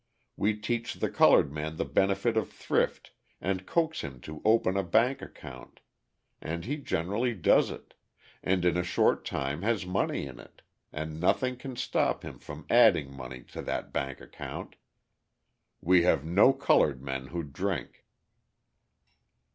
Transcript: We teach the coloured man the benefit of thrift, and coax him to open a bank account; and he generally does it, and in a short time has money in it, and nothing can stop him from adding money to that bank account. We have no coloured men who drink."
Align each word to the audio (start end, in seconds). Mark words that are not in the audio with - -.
We 0.35 0.55
teach 0.55 0.95
the 0.95 1.11
coloured 1.11 1.53
man 1.53 1.77
the 1.77 1.85
benefit 1.85 2.35
of 2.35 2.49
thrift, 2.49 3.11
and 3.39 3.67
coax 3.67 4.01
him 4.01 4.19
to 4.21 4.41
open 4.43 4.75
a 4.75 4.81
bank 4.81 5.21
account; 5.21 5.79
and 6.41 6.65
he 6.65 6.77
generally 6.77 7.35
does 7.35 7.69
it, 7.69 7.93
and 8.41 8.65
in 8.65 8.77
a 8.77 8.83
short 8.83 9.23
time 9.25 9.61
has 9.61 9.85
money 9.85 10.25
in 10.25 10.39
it, 10.39 10.63
and 10.91 11.19
nothing 11.19 11.55
can 11.55 11.75
stop 11.75 12.23
him 12.25 12.39
from 12.39 12.65
adding 12.67 13.13
money 13.13 13.43
to 13.51 13.61
that 13.61 13.93
bank 13.93 14.19
account. 14.19 14.75
We 15.81 16.01
have 16.01 16.25
no 16.25 16.51
coloured 16.51 17.03
men 17.03 17.27
who 17.27 17.43
drink." 17.43 18.03